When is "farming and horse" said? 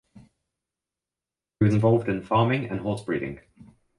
2.23-3.03